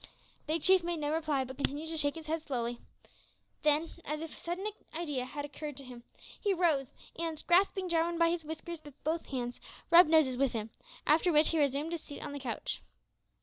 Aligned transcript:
Big 0.47 0.63
Chief 0.63 0.81
made 0.81 0.99
no 0.99 1.11
reply, 1.13 1.43
but 1.43 1.57
continued 1.57 1.87
to 1.87 1.95
shake 1.95 2.15
his 2.15 2.25
head 2.25 2.41
slowly; 2.41 2.79
then, 3.61 3.91
as 4.03 4.19
if 4.19 4.35
a 4.35 4.39
sudden 4.39 4.65
idea 4.95 5.25
had 5.25 5.45
occurred 5.45 5.77
to 5.77 5.83
him, 5.83 6.03
he 6.39 6.55
rose, 6.55 6.91
and, 7.19 7.43
grasping 7.45 7.87
Jarwin 7.87 8.17
by 8.17 8.31
his 8.31 8.43
whiskers 8.43 8.83
with 8.83 8.95
both 9.03 9.27
hands, 9.27 9.61
rubbed 9.91 10.09
noses 10.09 10.37
with 10.37 10.53
him, 10.53 10.71
after 11.05 11.31
which 11.31 11.49
he 11.49 11.59
resumed 11.59 11.91
his 11.91 12.01
seat 12.01 12.19
on 12.21 12.33
the 12.33 12.39
couch. 12.39 12.81